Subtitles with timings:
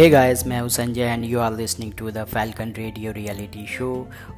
[0.00, 3.88] हे guys मैं हूँ Sanjay and you are listening to the Falcon radio reality show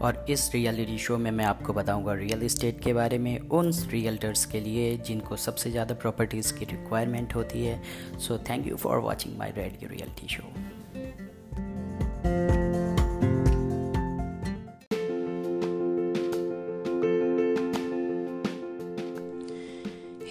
[0.03, 4.45] और इस रियलिटी शो में मैं आपको बताऊँगा रियल इस्टेट के बारे में, उन रियल्टर्स
[4.47, 7.81] के लिए जिनको सबसे ज़्यादा प्रॉपर्टीज़ की रिक्वायरमेंट होती है.
[8.19, 10.43] So thank you for watching my radio reality show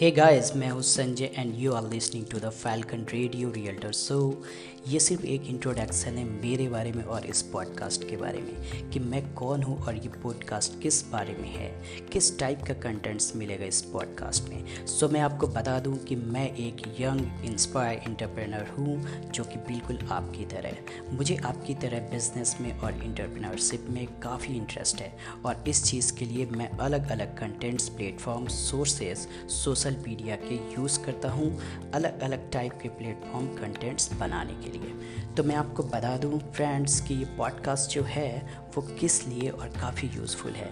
[0.02, 4.44] hey guys मैं हूँ Sanjay and you are listening to the Falcon radio realtor so
[4.88, 9.00] ये सिर्फ़ एक इंट्रोडक्शन है मेरे बारे में और इस पॉडकास्ट के बारे में कि
[9.00, 11.82] मैं कौन हूँ और ये पॉडकास्ट किस बारे में है?
[12.14, 14.86] किस टाइप का कंटेंट्स मिलेगा इस पॉडकास्ट में?
[14.86, 19.56] सो so, मैं आपको बता दूँ कि मैं एक यंग इंस्पायर इंटरप्रेनर हूँ जो कि
[19.56, 20.74] बिल्कुल आपकी तरह
[21.10, 26.26] मुझे आपकी तरह बिज़नेस में और इंटरप्रेनरशिप में काफ़ी इंटरेस्ट है और इस चीज़ के
[26.26, 29.18] लिए मैं अलग अलग contents platform sources
[29.50, 31.60] social social media के यूज़ करता हूँ
[31.94, 34.94] अलग अलग टाइप के प्लेटफॉर्म कंटेंट्स बनाने के लिए।
[35.38, 39.68] तो मैं आपको बता दूँ फ्रेंड्स कि ये पॉडकास्ट जो है, वो किस लिए और
[39.68, 40.70] काफ़ी यूज़फुल है।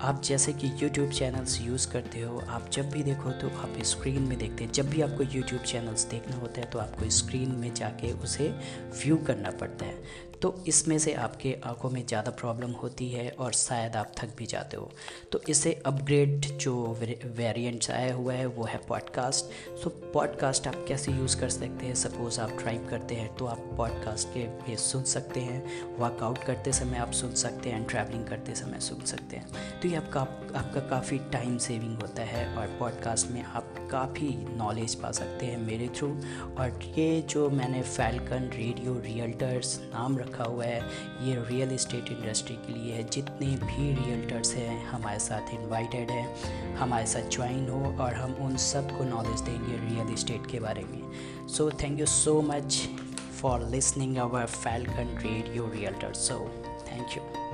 [0.00, 4.22] आप जैसे कि यूट्यूब चैनल्स यूज़ करते हो, आप जब भी देखो तो आप स्क्रीन
[4.22, 7.72] में देखते हैं। जब भी आपको यूट्यूब चैनल्स देखना होता है तो आपको स्क्रीन में
[7.74, 8.48] जाके उसे
[9.02, 13.52] व्यू करना पड़ता है। तो इसमें से आपके आँखों में ज़्यादा प्रॉब्लम होती है और
[13.52, 14.90] शायद आप थक भी जाते हो।
[15.32, 16.74] तो इसे अपग्रेड जो
[17.36, 21.94] वेरिएंट्स आया हुआ है, वो है पॉडकास्ट सो पॉडकास्ट आप कैसे यूज़ कर सकते हैं?
[21.94, 26.72] सपोज़ आप ड्राइव करते हैं तो आप पॉडकास्ट के पे सुन सकते हैं। वर्कआउट करते
[26.72, 30.20] समय आप सुन सकते हैं ट्रैवलिंग करते समय सुन सकते हैं। तो ये आपका
[30.58, 35.58] आपका काफ़ी टाइम सेविंग होता है और पॉडकास्ट में आप काफ़ी नॉलेज पा सकते हैं
[35.58, 36.08] मेरे थ्रू
[36.58, 40.80] और ये जो मैंने फैल्कन रेडियो रियल्टर्स नाम रखा हुआ है,
[41.22, 46.74] ये रियल इस्टेट इंडस्ट्री के लिए है। जितने भी रियल्टर्स हैं, हमारे साथ इनवाइटेड हैं,
[46.76, 51.48] हमारे साथ ज्वाइन हो और हम उन सबको नॉलेज देंगे रियल इस्टेट के बारे में।
[51.48, 52.88] So thank you so much
[53.42, 56.38] for listening our Falcon radio realtor so
[56.92, 57.47] thank you